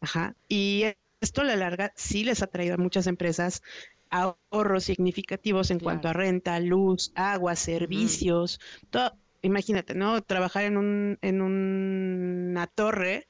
Ajá. 0.00 0.34
Y 0.48 0.84
esto 1.20 1.42
a 1.42 1.44
la 1.44 1.56
larga 1.56 1.92
sí 1.94 2.24
les 2.24 2.42
ha 2.42 2.46
traído 2.46 2.76
a 2.76 2.78
muchas 2.78 3.06
empresas 3.06 3.60
ahorros 4.10 4.84
significativos 4.84 5.70
en 5.70 5.80
cuanto 5.80 6.08
a 6.08 6.12
renta, 6.12 6.58
luz, 6.60 7.12
agua, 7.14 7.56
servicios, 7.56 8.60
todo. 8.90 9.12
Imagínate, 9.42 9.94
¿no? 9.94 10.20
Trabajar 10.22 10.64
en, 10.64 10.76
un, 10.76 11.18
en 11.22 11.40
una 11.40 12.66
torre, 12.66 13.26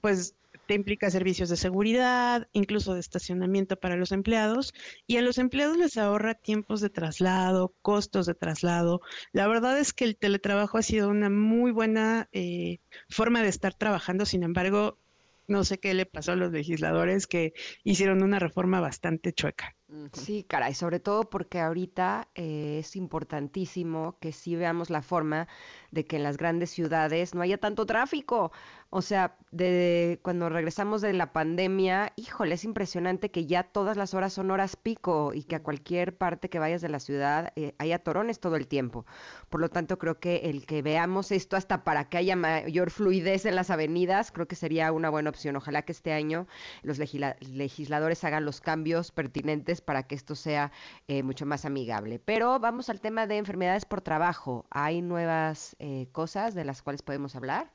pues 0.00 0.34
te 0.66 0.74
implica 0.74 1.10
servicios 1.10 1.48
de 1.48 1.56
seguridad, 1.56 2.48
incluso 2.52 2.94
de 2.94 3.00
estacionamiento 3.00 3.76
para 3.76 3.96
los 3.96 4.12
empleados, 4.12 4.72
y 5.06 5.16
a 5.16 5.22
los 5.22 5.38
empleados 5.38 5.76
les 5.76 5.96
ahorra 5.96 6.34
tiempos 6.34 6.80
de 6.80 6.90
traslado, 6.90 7.74
costos 7.82 8.26
de 8.26 8.34
traslado. 8.34 9.00
La 9.32 9.46
verdad 9.46 9.78
es 9.78 9.92
que 9.92 10.04
el 10.04 10.16
teletrabajo 10.16 10.78
ha 10.78 10.82
sido 10.82 11.08
una 11.08 11.30
muy 11.30 11.70
buena 11.70 12.28
eh, 12.32 12.78
forma 13.08 13.42
de 13.42 13.48
estar 13.48 13.74
trabajando, 13.74 14.26
sin 14.26 14.42
embargo, 14.42 14.98
no 15.46 15.64
sé 15.64 15.78
qué 15.78 15.94
le 15.94 16.06
pasó 16.06 16.32
a 16.32 16.36
los 16.36 16.52
legisladores 16.52 17.26
que 17.26 17.52
hicieron 17.82 18.22
una 18.22 18.38
reforma 18.38 18.80
bastante 18.80 19.32
chueca. 19.32 19.76
Sí, 20.12 20.44
caray, 20.44 20.74
sobre 20.74 20.98
todo 20.98 21.28
porque 21.28 21.60
ahorita 21.60 22.28
eh, 22.34 22.78
es 22.80 22.96
importantísimo 22.96 24.18
que 24.18 24.32
sí 24.32 24.56
veamos 24.56 24.90
la 24.90 25.02
forma 25.02 25.46
de 25.90 26.06
que 26.06 26.16
en 26.16 26.22
las 26.22 26.36
grandes 26.36 26.70
ciudades 26.70 27.34
no 27.34 27.42
haya 27.42 27.58
tanto 27.58 27.86
tráfico. 27.86 28.50
O 28.96 29.02
sea, 29.02 29.36
de 29.50 30.20
cuando 30.22 30.48
regresamos 30.48 31.02
de 31.02 31.12
la 31.14 31.32
pandemia, 31.32 32.12
híjole, 32.14 32.54
es 32.54 32.62
impresionante 32.62 33.32
que 33.32 33.44
ya 33.44 33.64
todas 33.64 33.96
las 33.96 34.14
horas 34.14 34.32
son 34.34 34.52
horas 34.52 34.76
pico 34.76 35.32
y 35.34 35.42
que 35.42 35.56
a 35.56 35.64
cualquier 35.64 36.16
parte 36.16 36.48
que 36.48 36.60
vayas 36.60 36.80
de 36.80 36.88
la 36.88 37.00
ciudad 37.00 37.52
eh, 37.56 37.74
haya 37.78 37.98
torones 37.98 38.38
todo 38.38 38.54
el 38.54 38.68
tiempo. 38.68 39.04
Por 39.50 39.60
lo 39.60 39.68
tanto, 39.68 39.98
creo 39.98 40.20
que 40.20 40.36
el 40.44 40.64
que 40.64 40.80
veamos 40.82 41.32
esto 41.32 41.56
hasta 41.56 41.82
para 41.82 42.08
que 42.08 42.18
haya 42.18 42.36
mayor 42.36 42.92
fluidez 42.92 43.46
en 43.46 43.56
las 43.56 43.70
avenidas, 43.70 44.30
creo 44.30 44.46
que 44.46 44.54
sería 44.54 44.92
una 44.92 45.10
buena 45.10 45.30
opción. 45.30 45.56
Ojalá 45.56 45.82
que 45.82 45.90
este 45.90 46.12
año 46.12 46.46
los 46.82 46.98
legisladores 47.00 48.22
hagan 48.22 48.44
los 48.44 48.60
cambios 48.60 49.10
pertinentes 49.10 49.80
para 49.80 50.04
que 50.04 50.14
esto 50.14 50.36
sea 50.36 50.70
eh, 51.08 51.24
mucho 51.24 51.46
más 51.46 51.64
amigable. 51.64 52.20
Pero 52.20 52.60
vamos 52.60 52.88
al 52.90 53.00
tema 53.00 53.26
de 53.26 53.38
enfermedades 53.38 53.86
por 53.86 54.02
trabajo. 54.02 54.66
¿Hay 54.70 55.02
nuevas 55.02 55.74
eh, 55.80 56.06
cosas 56.12 56.54
de 56.54 56.64
las 56.64 56.80
cuales 56.80 57.02
podemos 57.02 57.34
hablar? 57.34 57.72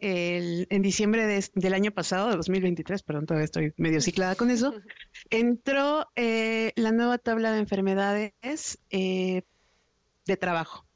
En 0.00 0.82
diciembre 0.82 1.26
del 1.54 1.74
año 1.74 1.90
pasado, 1.90 2.30
de 2.30 2.36
2023, 2.36 3.02
perdón, 3.02 3.26
todavía 3.26 3.44
estoy 3.44 3.72
medio 3.76 4.00
ciclada 4.00 4.34
con 4.34 4.50
eso, 4.50 4.74
entró 5.30 6.08
eh, 6.16 6.72
la 6.76 6.92
nueva 6.92 7.18
tabla 7.18 7.52
de 7.52 7.58
enfermedades 7.58 8.78
eh, 8.90 9.42
de 10.26 10.36
trabajo. 10.36 10.86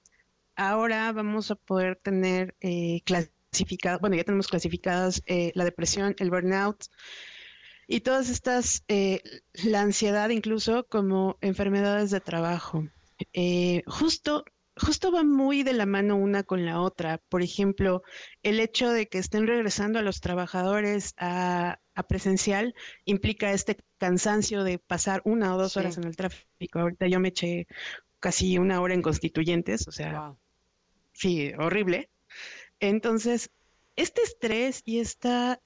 Ahora 0.57 1.11
vamos 1.12 1.50
a 1.50 1.54
poder 1.54 1.97
tener 1.97 2.54
eh, 2.61 3.00
clasificadas, 3.04 4.00
bueno, 4.00 4.16
ya 4.16 4.25
tenemos 4.25 4.49
clasificadas 4.49 5.23
la 5.26 5.64
depresión, 5.64 6.14
el 6.19 6.30
burnout 6.30 6.85
y 7.87 8.00
todas 8.00 8.28
estas, 8.28 8.85
la 8.88 9.80
ansiedad 9.80 10.28
incluso 10.28 10.87
como 10.87 11.38
enfermedades 11.40 12.11
de 12.11 12.21
trabajo. 12.21 12.87
justo 13.87 14.45
justo 14.81 15.13
va 15.13 15.23
muy 15.23 15.63
de 15.63 15.73
la 15.73 15.87
mano 15.87 16.17
una 16.17 16.43
con 16.43 16.65
la 16.65 16.81
otra. 16.81 17.19
Por 17.29 17.43
ejemplo, 17.43 18.03
el 18.43 18.61
hecho 18.61 18.91
de 18.91 19.09
que 19.09 19.19
estén 19.19 19.47
regresando 19.47 19.99
a 19.99 20.03
los 20.03 20.21
trabajadores 20.21 21.15
a, 21.19 21.79
presencial 22.09 22.75
implica 23.05 23.53
este 23.53 23.77
cansancio 23.99 24.65
de 24.65 24.79
pasar 24.79 25.21
una 25.27 25.55
o 25.55 25.59
dos 25.59 25.77
horas 25.77 25.99
en 25.99 26.05
el 26.05 26.17
tráfico. 26.17 26.79
Ahorita 26.79 27.07
yo 27.07 27.21
me 27.21 27.29
eché 27.29 27.67
casi 28.21 28.57
una 28.57 28.81
hora 28.81 28.95
en 28.95 29.03
constituyentes, 29.03 29.87
o 29.87 29.93
sea, 29.93 30.35
sí, 31.13 31.53
horrible. 31.59 32.09
Entonces, 32.79 33.51
este 33.97 34.23
estrés 34.23 34.81
y 34.87 35.01
esta, 35.01 35.61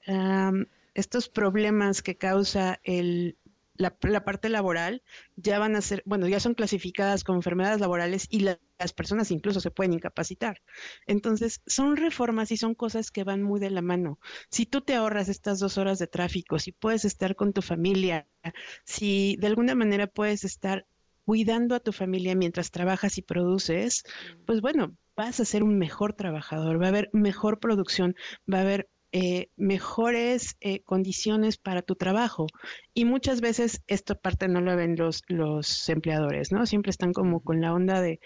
estos 0.93 1.29
problemas 1.29 2.01
que 2.01 2.17
causa 2.17 2.81
el, 2.83 3.37
la, 3.77 4.23
parte 4.23 4.49
laboral 4.49 5.03
ya 5.35 5.59
van 5.59 5.75
a 5.75 5.81
ser, 5.81 6.01
bueno, 6.05 6.27
ya 6.27 6.39
son 6.39 6.53
clasificadas 6.53 7.23
como 7.23 7.39
enfermedades 7.39 7.79
laborales 7.79 8.27
y 8.29 8.39
las 8.39 8.93
personas 8.95 9.31
incluso 9.31 9.59
se 9.59 9.71
pueden 9.71 9.93
incapacitar. 9.93 10.61
Entonces, 11.07 11.61
son 11.65 11.97
reformas 11.97 12.51
y 12.51 12.57
son 12.57 12.75
cosas 12.75 13.11
que 13.11 13.23
van 13.23 13.43
muy 13.43 13.59
de 13.59 13.69
la 13.69 13.81
mano. 13.81 14.19
Si 14.49 14.65
tú 14.65 14.81
te 14.81 14.95
ahorras 14.95 15.29
estas 15.29 15.59
dos 15.59 15.77
horas 15.77 15.99
de 15.99 16.07
tráfico, 16.07 16.59
si 16.59 16.71
puedes 16.71 17.05
estar 17.05 17.35
con 17.35 17.53
tu 17.53 17.61
familia, 17.61 18.27
si 18.85 19.37
de 19.39 19.47
alguna 19.47 19.75
manera 19.75 20.07
puedes 20.07 20.43
estar 20.43 20.85
cuidando 21.25 21.75
a 21.75 21.79
tu 21.79 21.91
familia 21.91 22.35
mientras 22.35 22.71
trabajas 22.71 23.17
y 23.17 23.23
produces, 23.23 24.03
pues 24.45 24.61
bueno, 24.61 24.95
vas 25.15 25.39
a 25.39 25.45
ser 25.45 25.63
un 25.63 25.77
mejor 25.77 26.13
trabajador, 26.13 26.81
va 26.81 26.85
a 26.85 26.89
haber 26.89 27.09
mejor 27.13 27.59
producción, 27.59 28.15
va 28.51 28.59
a 28.59 28.61
haber 28.61 28.89
eh, 29.17 29.49
mejores 29.55 30.57
eh, 30.59 30.83
condiciones 30.83 31.57
para 31.57 31.81
tu 31.81 31.95
trabajo. 31.95 32.47
Y 32.93 33.05
muchas 33.05 33.39
veces 33.39 33.81
esta 33.87 34.15
parte 34.15 34.49
no 34.49 34.59
la 34.59 34.75
ven 34.75 34.97
los, 34.97 35.21
los 35.29 35.87
empleadores, 35.87 36.51
¿no? 36.51 36.65
Siempre 36.65 36.89
están 36.89 37.13
como 37.13 37.41
con 37.41 37.61
la 37.61 37.73
onda 37.73 38.01
de, 38.01 38.19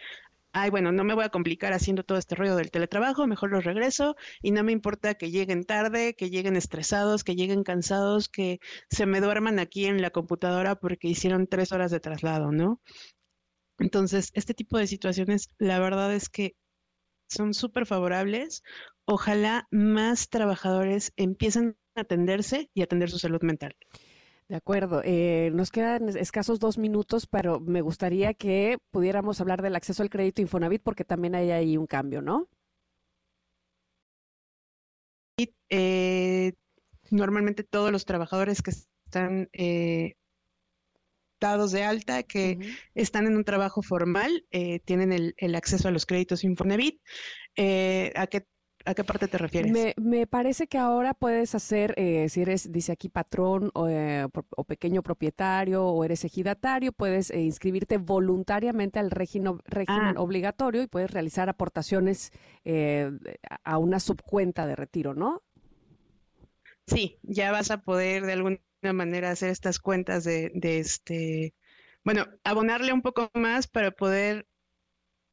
ay, 0.51 0.71
bueno, 0.71 0.91
no 0.91 1.03
me 1.03 1.13
voy 1.13 1.25
a 1.25 1.29
complicar 1.29 1.73
haciendo 1.73 2.03
todo 2.03 2.17
este 2.17 2.33
rollo 2.33 2.55
del 2.55 2.71
teletrabajo, 2.71 3.27
mejor 3.27 3.51
los 3.51 3.65
regreso 3.65 4.15
y 4.41 4.49
no 4.49 4.63
me 4.63 4.71
importa 4.71 5.13
que 5.13 5.29
lleguen 5.29 5.63
tarde, 5.63 6.15
que 6.15 6.31
lleguen 6.31 6.55
estresados, 6.55 7.23
que 7.23 7.35
lleguen 7.35 7.61
cansados, 7.61 8.27
que 8.27 8.59
se 8.89 9.05
me 9.05 9.21
duerman 9.21 9.59
aquí 9.59 9.85
en 9.85 10.01
la 10.01 10.09
computadora 10.09 10.73
porque 10.73 11.07
hicieron 11.07 11.45
tres 11.45 11.71
horas 11.71 11.91
de 11.91 11.99
traslado, 11.99 12.51
¿no? 12.51 12.81
Entonces, 13.77 14.31
este 14.33 14.55
tipo 14.55 14.79
de 14.79 14.87
situaciones, 14.87 15.51
la 15.59 15.77
verdad 15.79 16.11
es 16.15 16.29
que 16.29 16.55
son 17.29 17.53
súper 17.53 17.85
favorables. 17.85 18.63
Ojalá 19.11 19.67
más 19.71 20.29
trabajadores 20.29 21.13
empiecen 21.15 21.75
a 21.95 22.01
atenderse 22.01 22.69
y 22.75 22.83
atender 22.83 23.09
su 23.09 23.17
salud 23.17 23.41
mental. 23.41 23.75
De 24.47 24.55
acuerdo. 24.55 25.01
Eh, 25.03 25.49
nos 25.51 25.71
quedan 25.71 26.09
escasos 26.09 26.59
dos 26.59 26.77
minutos, 26.77 27.25
pero 27.25 27.59
me 27.59 27.81
gustaría 27.81 28.35
que 28.35 28.77
pudiéramos 28.91 29.41
hablar 29.41 29.63
del 29.63 29.75
acceso 29.75 30.03
al 30.03 30.11
crédito 30.11 30.43
Infonavit 30.43 30.83
porque 30.83 31.05
también 31.05 31.33
hay 31.33 31.49
ahí 31.49 31.75
un 31.75 31.87
cambio, 31.87 32.21
¿no? 32.21 32.49
Eh, 35.71 36.53
normalmente 37.09 37.63
todos 37.63 37.91
los 37.91 38.05
trabajadores 38.05 38.61
que 38.61 38.69
están 38.69 39.49
eh, 39.53 40.17
dados 41.39 41.71
de 41.71 41.83
alta, 41.83 42.21
que 42.21 42.59
están 42.93 43.25
en 43.25 43.37
un 43.37 43.43
trabajo 43.43 43.81
formal, 43.81 44.45
tienen 44.85 45.13
el, 45.13 45.33
el, 45.37 45.55
acceso 45.55 45.87
a 45.87 45.91
los 45.91 46.05
créditos 46.05 46.43
Infonavit. 46.43 47.01
¿A 47.57 48.27
qué 48.27 48.45
¿A 48.89 48.95
qué 48.95 49.03
parte 49.03 49.27
te 49.27 49.37
refieres? 49.37 49.71
Me, 49.71 49.93
me 49.97 50.25
parece 50.25 50.67
que 50.67 50.77
ahora 50.77 51.13
puedes 51.13 51.53
hacer, 51.53 51.93
eh, 51.97 52.27
si 52.29 52.41
eres, 52.41 52.71
dice 52.71 52.91
aquí, 52.91 53.07
patrón 53.09 53.69
o, 53.73 53.87
o, 54.57 54.63
pequeño 54.63 55.03
propietario 55.03 55.85
o 55.85 56.03
eres 56.03 56.25
ejidatario, 56.25 56.91
puedes 56.91 57.29
inscribirte 57.29 57.97
voluntariamente 57.97 58.97
al 58.99 59.11
régimen, 59.11 59.59
régimen 59.65 60.17
ah. 60.17 60.21
obligatorio 60.21 60.81
y 60.81 60.87
puedes 60.87 61.11
realizar 61.11 61.49
aportaciones 61.49 62.31
a 63.63 63.77
una 63.77 63.99
subcuenta 63.99 64.65
de 64.65 64.75
retiro, 64.75 65.13
¿no? 65.13 65.43
Sí, 66.87 67.19
ya 67.21 67.51
vas 67.51 67.69
a 67.69 67.81
poder 67.81 68.25
de 68.25 68.33
alguna 68.33 68.57
una 68.81 68.93
manera 68.93 69.31
hacer 69.31 69.49
estas 69.49 69.79
cuentas 69.79 70.23
de, 70.23 70.51
este, 70.63 71.53
bueno, 72.03 72.25
abonarle 72.43 72.93
un 72.93 73.01
poco 73.01 73.29
más 73.33 73.67
para 73.67 73.91
poder 73.91 74.47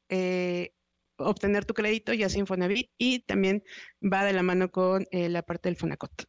eh, 0.09 0.73
obtener 1.17 1.65
tu 1.65 1.73
crédito, 1.73 2.13
ya 2.13 2.29
sea 2.29 2.39
Infonavit, 2.39 2.91
y 2.97 3.19
también 3.19 3.63
va 4.01 4.23
de 4.23 4.33
la 4.33 4.43
mano 4.43 4.71
con 4.71 5.07
eh, 5.11 5.29
la 5.29 5.41
parte 5.43 5.69
del 5.69 5.75
Fonacot. 5.75 6.27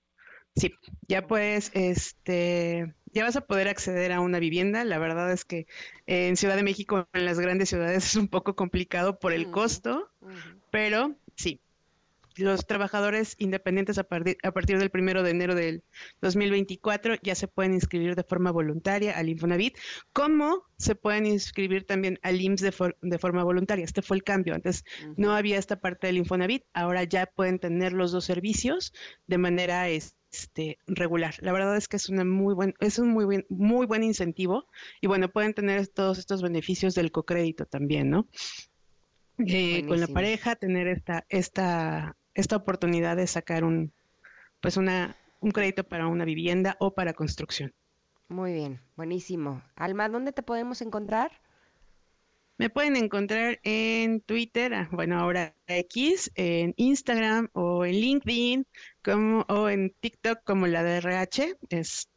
Sí, 0.57 0.73
ya 1.07 1.26
puedes, 1.26 1.71
este, 1.75 2.95
ya 3.12 3.25
vas 3.25 3.37
a 3.37 3.47
poder 3.47 3.68
acceder 3.68 4.12
a 4.12 4.21
una 4.21 4.40
vivienda. 4.40 4.85
La 4.85 4.99
verdad 4.99 5.30
es 5.33 5.45
que 5.45 5.66
en 6.07 6.37
Ciudad 6.37 6.57
de 6.57 6.64
México, 6.64 7.09
en 7.12 7.25
las 7.25 7.38
grandes 7.38 7.68
ciudades, 7.68 8.07
es 8.07 8.16
un 8.16 8.28
poco 8.28 8.57
complicado 8.57 9.18
por 9.18 9.33
el 9.33 9.50
costo, 9.50 10.11
pero 10.71 11.16
sí, 11.37 11.61
los 12.38 12.66
trabajadores 12.66 13.35
independientes 13.38 13.99
a, 13.99 14.04
partir 14.04 14.78
del 14.78 14.90
primero 14.90 15.23
de 15.23 15.30
enero 15.30 15.54
del 15.54 15.83
2024 16.21 17.16
ya 17.23 17.35
se 17.35 17.49
pueden 17.49 17.75
inscribir 17.75 18.14
de 18.14 18.23
forma 18.23 18.50
voluntaria 18.50 19.16
al 19.16 19.28
Infonavit, 19.28 19.76
como 20.12 20.62
se 20.78 20.95
pueden 20.95 21.26
inscribir 21.26 21.85
también 21.85 22.18
al 22.23 22.40
IMSS 22.40 22.62
de, 23.00 23.18
forma 23.18 23.45
voluntaria. 23.45 23.85
Este 23.85 24.02
fue 24.02 24.16
el 24.16 24.25
cambio. 24.25 24.54
Antes 24.54 24.85
no 25.16 25.35
había 25.35 25.59
esta 25.59 25.80
parte 25.80 26.07
del 26.07 26.18
Infonavit, 26.18 26.64
ahora 26.73 27.04
ya 27.04 27.26
pueden 27.26 27.59
tener 27.59 27.92
los 27.92 28.12
dos 28.12 28.25
servicios 28.25 28.92
de 29.26 29.38
manera 29.38 29.88
este, 29.88 30.78
regular. 30.87 31.35
La 31.40 31.52
verdad 31.52 31.76
es 31.76 31.88
que 31.88 31.97
es 31.97 32.09
una 32.09 32.25
muy 32.25 32.54
buen, 32.54 32.75
es 32.80 32.99
un 32.99 33.11
muy 33.11 33.25
buen, 33.25 33.47
muy 33.49 33.87
buen 33.87 34.02
incentivo 34.04 34.66
y 35.00 35.07
bueno, 35.07 35.28
pueden 35.28 35.54
tener 35.54 35.88
todos 35.88 36.18
estos 36.18 36.42
beneficios 36.42 36.95
del 36.95 37.11
cocrédito 37.11 37.66
también, 37.66 38.11
¿no? 38.11 38.28
Eh, 39.47 39.87
con 39.87 40.00
la 40.00 40.09
pareja, 40.09 40.57
tener 40.57 40.88
esta, 40.88 41.25
esta 41.28 42.16
esta 42.38 42.54
oportunidad 42.54 43.16
de 43.16 43.26
sacar 43.26 43.64
un, 43.64 43.92
pues 44.61 44.76
una, 44.76 45.16
un 45.40 45.50
crédito 45.50 45.83
para 45.83 46.07
una 46.07 46.25
vivienda 46.25 46.76
o 46.78 46.95
para 46.95 47.12
construcción. 47.12 47.75
Muy 48.28 48.52
bien, 48.52 48.80
buenísimo. 48.97 49.61
Alma, 49.75 50.09
¿dónde 50.09 50.33
te 50.33 50.45
podemos 50.45 50.80
encontrar? 50.80 51.33
Me 52.57 52.71
pueden 52.71 52.95
encontrar 52.97 53.59
en 53.64 54.21
Twitter, 54.21 54.73
ah, 54.75 54.88
bueno, 54.92 55.18
ahora 55.18 55.54
X, 55.66 56.30
en 56.37 56.75
Instagram 56.76 57.49
o 57.54 57.85
en 57.85 57.95
LinkedIn 57.95 58.66
como, 59.02 59.45
o 59.49 59.68
en 59.68 59.92
TikTok 60.00 60.45
como 60.45 60.68
la 60.68 60.85
de 60.85 60.99
RH, 60.99 61.57
es 61.71 62.09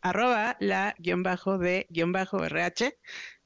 arroba 0.00 0.56
la 0.60 0.94
guion 0.98 1.24
bajo 1.24 1.58
de 1.58 1.86
guion 1.90 2.12
bajo 2.12 2.44
RH 2.44 2.96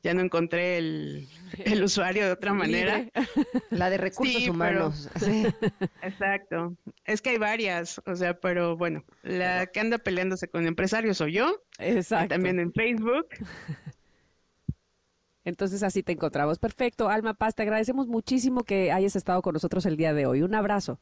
ya 0.02 0.14
no 0.14 0.20
encontré 0.20 0.78
el, 0.78 1.28
usuario 1.82 2.26
de 2.26 2.32
otra 2.32 2.52
manera. 2.52 3.06
La 3.70 3.88
de 3.90 3.98
recursos 3.98 4.48
humanos. 4.48 5.08
Exacto. 6.02 6.76
Es 7.04 7.22
que 7.22 7.30
hay 7.30 7.38
varias, 7.38 8.00
o 8.06 8.16
sea, 8.16 8.38
pero 8.38 8.76
bueno, 8.76 9.04
la 9.22 9.66
que 9.66 9.80
anda 9.80 9.98
peleándose 9.98 10.48
con 10.48 10.66
empresarios 10.66 11.18
soy 11.18 11.34
yo. 11.34 11.62
Exacto. 11.78 12.34
También 12.34 12.58
en 12.58 12.72
Facebook. 12.72 13.28
Entonces 15.44 15.82
así 15.82 16.02
te 16.02 16.12
encontramos. 16.12 16.58
Perfecto. 16.58 17.08
Alma 17.08 17.34
Paz, 17.34 17.54
te 17.54 17.62
agradecemos 17.62 18.06
muchísimo 18.06 18.62
que 18.62 18.92
hayas 18.92 19.16
estado 19.16 19.42
con 19.42 19.54
nosotros 19.54 19.86
el 19.86 19.96
día 19.96 20.14
de 20.14 20.26
hoy. 20.26 20.42
Un 20.42 20.54
abrazo. 20.54 21.00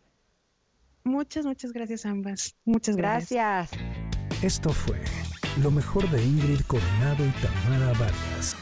Muchas, 1.05 1.45
muchas 1.47 1.73
gracias 1.73 2.07
ambas. 2.07 2.57
Muchas 2.65 2.97
gracias. 2.97 3.71
gracias. 3.71 4.43
Esto 4.43 4.71
fue 4.71 4.99
lo 5.63 5.71
mejor 5.71 6.09
de 6.11 6.23
Ingrid 6.23 6.61
Coronado 6.67 7.27
y 7.27 7.31
Tamara 7.43 7.93
Vargas. 7.99 8.57